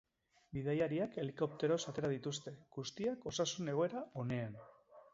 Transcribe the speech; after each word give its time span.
Bidaiariak 0.57 1.19
helikopteroz 1.25 1.79
atera 1.93 2.11
dituzte, 2.15 2.57
guztiak 2.79 3.31
osasun 3.35 3.73
egoera 3.79 4.07
onean. 4.27 4.63